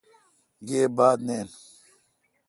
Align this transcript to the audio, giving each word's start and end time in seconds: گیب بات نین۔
گیب 0.67 0.91
بات 0.97 1.19
نین۔ 1.27 1.47